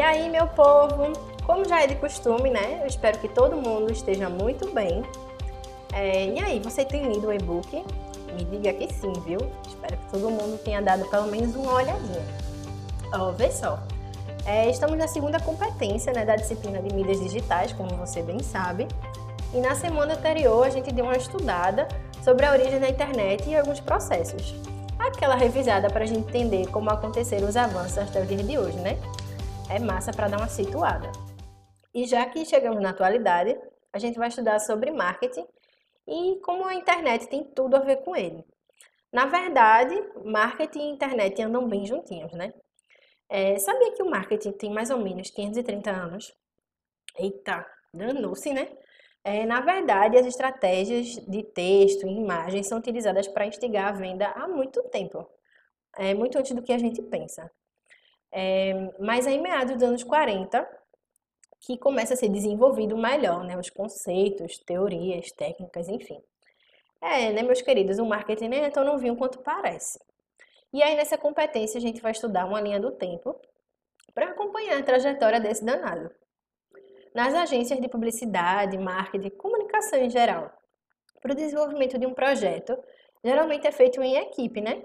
E 0.00 0.02
aí, 0.02 0.30
meu 0.30 0.46
povo, 0.46 1.12
como 1.44 1.68
já 1.68 1.82
é 1.82 1.86
de 1.86 1.94
costume, 1.96 2.48
né? 2.48 2.78
Eu 2.80 2.86
espero 2.86 3.18
que 3.18 3.28
todo 3.28 3.54
mundo 3.54 3.92
esteja 3.92 4.30
muito 4.30 4.72
bem. 4.72 5.02
É, 5.92 6.24
e 6.24 6.42
aí, 6.42 6.58
você 6.58 6.86
tem 6.86 7.12
lido 7.12 7.26
o 7.26 7.32
e-book? 7.34 7.84
Me 8.32 8.44
diga 8.46 8.72
que 8.72 8.90
sim, 8.94 9.12
viu? 9.26 9.38
Espero 9.68 9.98
que 9.98 10.10
todo 10.10 10.30
mundo 10.30 10.58
tenha 10.64 10.80
dado 10.80 11.04
pelo 11.10 11.26
menos 11.26 11.54
uma 11.54 11.74
olhadinha. 11.74 12.24
Ó, 13.12 13.32
vê 13.32 13.50
só. 13.52 13.78
É, 14.46 14.70
estamos 14.70 14.96
na 14.96 15.06
segunda 15.06 15.38
competência 15.38 16.14
né, 16.14 16.24
da 16.24 16.34
disciplina 16.34 16.80
de 16.80 16.94
mídias 16.94 17.20
digitais, 17.20 17.74
como 17.74 17.94
você 17.96 18.22
bem 18.22 18.38
sabe. 18.42 18.88
E 19.52 19.60
na 19.60 19.74
semana 19.74 20.14
anterior 20.14 20.66
a 20.66 20.70
gente 20.70 20.90
deu 20.94 21.04
uma 21.04 21.16
estudada 21.18 21.86
sobre 22.24 22.46
a 22.46 22.52
origem 22.52 22.80
da 22.80 22.88
internet 22.88 23.50
e 23.50 23.54
alguns 23.54 23.80
processos. 23.80 24.54
Aquela 24.98 25.34
revisada 25.34 25.90
para 25.90 26.04
a 26.04 26.06
gente 26.06 26.26
entender 26.26 26.68
como 26.68 26.88
aconteceram 26.88 27.46
os 27.46 27.56
avanços 27.56 27.98
até 27.98 28.22
o 28.22 28.24
dia 28.24 28.38
de 28.38 28.56
hoje, 28.56 28.78
né? 28.78 28.98
É 29.72 29.78
massa 29.78 30.12
para 30.12 30.26
dar 30.26 30.38
uma 30.38 30.48
situada. 30.48 31.12
E 31.94 32.04
já 32.04 32.26
que 32.26 32.44
chegamos 32.44 32.82
na 32.82 32.90
atualidade, 32.90 33.56
a 33.92 34.00
gente 34.00 34.18
vai 34.18 34.26
estudar 34.26 34.58
sobre 34.58 34.90
marketing 34.90 35.46
e 36.08 36.40
como 36.42 36.64
a 36.64 36.74
internet 36.74 37.28
tem 37.28 37.44
tudo 37.44 37.76
a 37.76 37.78
ver 37.78 37.98
com 37.98 38.16
ele. 38.16 38.44
Na 39.12 39.26
verdade, 39.26 39.94
marketing 40.24 40.80
e 40.80 40.90
internet 40.90 41.40
andam 41.40 41.68
bem 41.68 41.86
juntinhos, 41.86 42.32
né? 42.32 42.52
É, 43.28 43.56
sabia 43.60 43.92
que 43.92 44.02
o 44.02 44.10
marketing 44.10 44.50
tem 44.52 44.72
mais 44.72 44.90
ou 44.90 44.98
menos 44.98 45.30
530 45.30 45.88
anos? 45.88 46.34
Eita, 47.16 47.64
danou-se, 47.94 48.52
né? 48.52 48.76
É, 49.22 49.46
na 49.46 49.60
verdade, 49.60 50.16
as 50.16 50.26
estratégias 50.26 51.06
de 51.28 51.44
texto 51.44 52.08
e 52.08 52.10
imagem 52.10 52.64
são 52.64 52.78
utilizadas 52.78 53.28
para 53.28 53.46
instigar 53.46 53.88
a 53.88 53.92
venda 53.92 54.26
há 54.30 54.48
muito 54.48 54.82
tempo, 54.84 55.28
é, 55.96 56.12
muito 56.12 56.36
antes 56.38 56.52
do 56.56 56.62
que 56.62 56.72
a 56.72 56.78
gente 56.78 57.00
pensa. 57.02 57.48
É, 58.32 58.92
mas 58.98 59.26
é 59.26 59.32
em 59.32 59.42
meados 59.42 59.74
dos 59.74 59.82
anos 59.82 60.04
40 60.04 60.66
que 61.60 61.76
começa 61.76 62.14
a 62.14 62.16
ser 62.16 62.28
desenvolvido 62.28 62.96
melhor, 62.96 63.44
né, 63.44 63.58
os 63.58 63.68
conceitos, 63.68 64.58
teorias, 64.58 65.30
técnicas, 65.32 65.88
enfim. 65.88 66.18
É, 67.00 67.32
né, 67.32 67.42
meus 67.42 67.60
queridos, 67.60 67.98
o 67.98 68.06
marketing 68.06 68.48
nem 68.48 68.64
é 68.64 68.70
tão 68.70 68.84
novinho 68.84 69.16
quanto 69.16 69.40
parece. 69.40 69.98
E 70.72 70.82
aí, 70.82 70.94
nessa 70.96 71.18
competência, 71.18 71.78
a 71.78 71.80
gente 71.80 72.00
vai 72.00 72.12
estudar 72.12 72.46
uma 72.46 72.60
linha 72.60 72.80
do 72.80 72.92
tempo 72.92 73.38
para 74.14 74.30
acompanhar 74.30 74.78
a 74.78 74.82
trajetória 74.82 75.40
desse 75.40 75.64
danado 75.64 76.10
nas 77.14 77.34
agências 77.34 77.80
de 77.80 77.88
publicidade, 77.88 78.78
marketing, 78.78 79.30
comunicação 79.30 79.98
em 79.98 80.10
geral. 80.10 80.52
Para 81.20 81.32
o 81.32 81.36
desenvolvimento 81.36 81.98
de 81.98 82.06
um 82.06 82.14
projeto, 82.14 82.78
geralmente 83.24 83.66
é 83.66 83.72
feito 83.72 84.00
em 84.02 84.16
equipe, 84.16 84.60
né? 84.60 84.82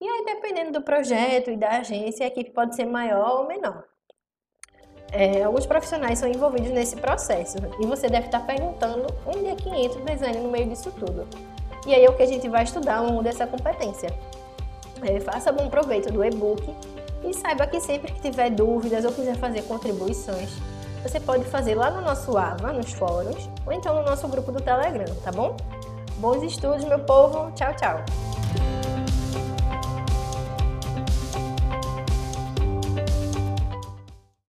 E 0.00 0.08
aí, 0.08 0.24
dependendo 0.24 0.72
do 0.72 0.82
projeto 0.82 1.50
e 1.50 1.56
da 1.56 1.78
agência, 1.78 2.24
a 2.24 2.28
equipe 2.28 2.50
pode 2.50 2.76
ser 2.76 2.84
maior 2.84 3.40
ou 3.40 3.46
menor. 3.46 3.84
É, 5.12 5.42
alguns 5.42 5.66
profissionais 5.66 6.18
são 6.18 6.28
envolvidos 6.28 6.70
nesse 6.70 6.96
processo 6.96 7.56
e 7.80 7.86
você 7.86 8.08
deve 8.08 8.26
estar 8.26 8.40
perguntando 8.40 9.06
onde 9.24 9.46
é 9.46 9.54
que 9.54 9.68
entra 9.68 10.00
o 10.00 10.04
design 10.04 10.40
no 10.40 10.50
meio 10.50 10.68
disso 10.68 10.92
tudo. 10.92 11.26
E 11.86 11.94
aí 11.94 12.04
é 12.04 12.10
o 12.10 12.16
que 12.16 12.24
a 12.24 12.26
gente 12.26 12.48
vai 12.48 12.64
estudar 12.64 12.96
ao 12.96 13.22
dessa 13.22 13.46
competência. 13.46 14.10
É, 15.02 15.20
faça 15.20 15.52
bom 15.52 15.68
proveito 15.70 16.12
do 16.12 16.24
e-book 16.24 16.74
e 17.24 17.32
saiba 17.32 17.66
que 17.66 17.80
sempre 17.80 18.12
que 18.12 18.20
tiver 18.20 18.50
dúvidas 18.50 19.04
ou 19.04 19.12
quiser 19.12 19.36
fazer 19.36 19.62
contribuições, 19.62 20.50
você 21.02 21.20
pode 21.20 21.44
fazer 21.44 21.76
lá 21.76 21.90
no 21.90 22.00
nosso 22.00 22.36
AVA, 22.36 22.72
nos 22.72 22.92
fóruns, 22.92 23.48
ou 23.64 23.72
então 23.72 23.94
no 23.94 24.02
nosso 24.02 24.26
grupo 24.26 24.50
do 24.50 24.60
Telegram, 24.60 25.14
tá 25.22 25.30
bom? 25.30 25.56
Bons 26.16 26.42
estudos, 26.42 26.84
meu 26.84 26.98
povo. 26.98 27.52
Tchau, 27.52 27.74
tchau. 27.76 28.25